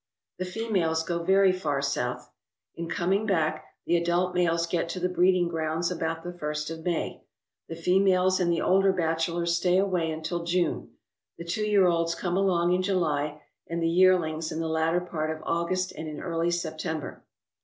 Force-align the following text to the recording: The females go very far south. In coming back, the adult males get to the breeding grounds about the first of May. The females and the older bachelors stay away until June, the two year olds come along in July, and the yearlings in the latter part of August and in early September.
The 0.39 0.45
females 0.45 1.03
go 1.03 1.21
very 1.23 1.51
far 1.51 1.79
south. 1.79 2.31
In 2.73 2.89
coming 2.89 3.27
back, 3.27 3.65
the 3.85 3.97
adult 3.97 4.33
males 4.33 4.65
get 4.65 4.89
to 4.89 4.99
the 4.99 5.07
breeding 5.07 5.47
grounds 5.47 5.91
about 5.91 6.23
the 6.23 6.33
first 6.33 6.71
of 6.71 6.83
May. 6.83 7.21
The 7.67 7.75
females 7.75 8.39
and 8.39 8.51
the 8.51 8.61
older 8.61 8.91
bachelors 8.93 9.55
stay 9.55 9.77
away 9.77 10.09
until 10.09 10.43
June, 10.43 10.95
the 11.37 11.45
two 11.45 11.67
year 11.67 11.85
olds 11.85 12.15
come 12.15 12.35
along 12.35 12.73
in 12.73 12.81
July, 12.81 13.43
and 13.67 13.79
the 13.79 13.87
yearlings 13.87 14.51
in 14.51 14.59
the 14.59 14.67
latter 14.67 15.01
part 15.01 15.29
of 15.29 15.43
August 15.45 15.91
and 15.91 16.07
in 16.07 16.19
early 16.19 16.49
September. 16.49 17.23